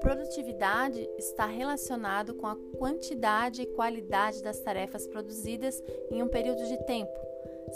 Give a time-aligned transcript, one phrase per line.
[0.00, 6.76] Produtividade está relacionado com a quantidade e qualidade das tarefas produzidas em um período de
[6.84, 7.12] tempo.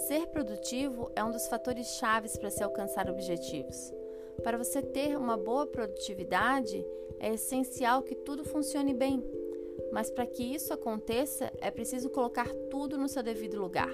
[0.09, 3.93] Ser produtivo é um dos fatores chaves para se alcançar objetivos.
[4.43, 6.85] Para você ter uma boa produtividade,
[7.21, 9.23] é essencial que tudo funcione bem.
[9.93, 13.93] Mas para que isso aconteça, é preciso colocar tudo no seu devido lugar.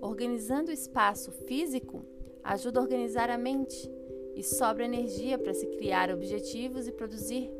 [0.00, 2.02] Organizando o espaço físico
[2.42, 3.90] ajuda a organizar a mente
[4.34, 7.50] e sobra energia para se criar objetivos e produzir.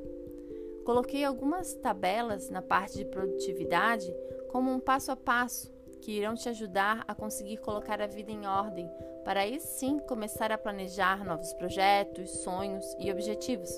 [0.85, 4.15] Coloquei algumas tabelas na parte de produtividade
[4.49, 8.47] como um passo a passo que irão te ajudar a conseguir colocar a vida em
[8.47, 8.89] ordem,
[9.25, 13.71] para aí sim começar a planejar novos projetos, sonhos e objetivos.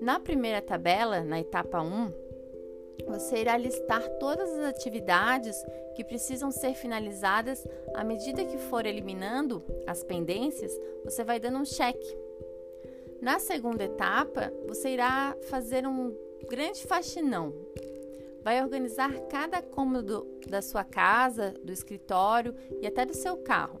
[0.00, 2.12] Na primeira tabela, na etapa 1,
[3.06, 5.56] você irá listar todas as atividades
[5.94, 10.72] que precisam ser finalizadas à medida que for eliminando as pendências,
[11.04, 12.16] você vai dando um cheque.
[13.20, 16.14] Na segunda etapa, você irá fazer um
[16.48, 17.52] grande faxinão.
[18.42, 23.80] Vai organizar cada cômodo da sua casa, do escritório e até do seu carro.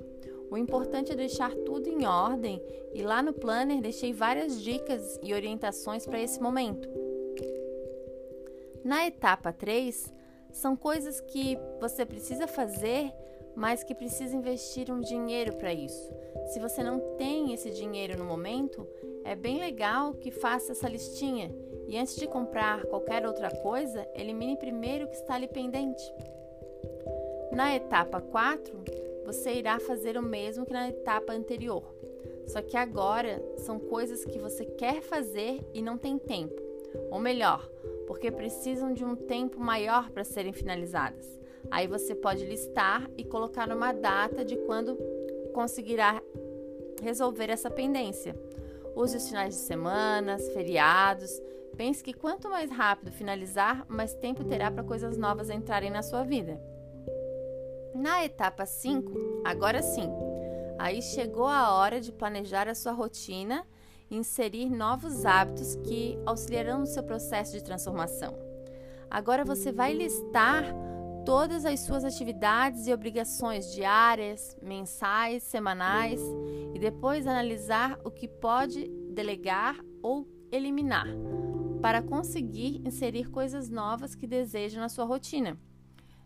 [0.50, 2.62] O importante é deixar tudo em ordem
[2.94, 6.88] e lá no planner deixei várias dicas e orientações para esse momento.
[8.86, 10.14] Na etapa 3,
[10.52, 13.12] são coisas que você precisa fazer,
[13.56, 16.08] mas que precisa investir um dinheiro para isso.
[16.52, 18.86] Se você não tem esse dinheiro no momento,
[19.24, 21.52] é bem legal que faça essa listinha
[21.88, 26.04] e antes de comprar qualquer outra coisa, elimine primeiro o que está ali pendente.
[27.50, 28.84] Na etapa 4,
[29.24, 31.92] você irá fazer o mesmo que na etapa anterior.
[32.46, 36.62] Só que agora são coisas que você quer fazer e não tem tempo.
[37.10, 37.68] Ou melhor,
[38.06, 41.26] porque precisam de um tempo maior para serem finalizadas.
[41.70, 44.96] Aí você pode listar e colocar uma data de quando
[45.52, 46.22] conseguirá
[47.02, 48.36] resolver essa pendência.
[48.94, 51.30] Use os finais de semana, feriados.
[51.76, 56.22] Pense que quanto mais rápido finalizar, mais tempo terá para coisas novas entrarem na sua
[56.22, 56.60] vida.
[57.94, 60.08] Na etapa 5, agora sim,
[60.78, 63.66] aí chegou a hora de planejar a sua rotina
[64.10, 68.34] inserir novos hábitos que auxiliarão no seu processo de transformação.
[69.10, 70.64] Agora você vai listar
[71.24, 76.20] todas as suas atividades e obrigações diárias, mensais, semanais
[76.72, 81.06] e depois analisar o que pode delegar ou eliminar
[81.82, 85.58] para conseguir inserir coisas novas que deseja na sua rotina.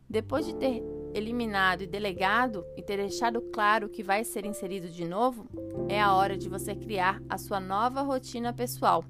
[0.09, 0.83] Depois de ter
[1.15, 5.47] eliminado e delegado e ter deixado claro que vai ser inserido de novo,
[5.89, 9.05] é a hora de você criar a sua nova rotina pessoal.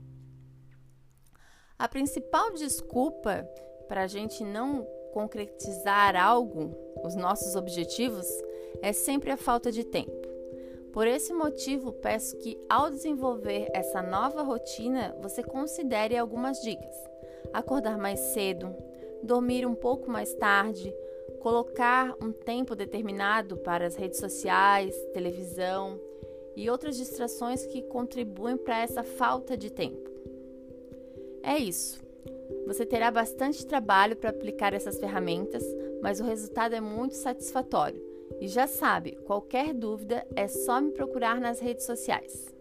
[1.78, 3.49] A principal desculpa
[3.89, 8.27] para a gente não concretizar algo, os nossos objetivos,
[8.83, 10.28] é sempre a falta de tempo.
[10.93, 16.94] Por esse motivo, peço que ao desenvolver essa nova rotina, você considere algumas dicas:
[17.53, 18.75] acordar mais cedo,
[19.22, 20.93] dormir um pouco mais tarde,
[21.41, 25.99] colocar um tempo determinado para as redes sociais, televisão
[26.55, 30.09] e outras distrações que contribuem para essa falta de tempo.
[31.43, 32.01] É isso.
[32.67, 35.65] Você terá bastante trabalho para aplicar essas ferramentas,
[36.03, 38.01] mas o resultado é muito satisfatório.
[38.41, 42.55] E já sabe, qualquer dúvida é só me procurar nas redes sociais.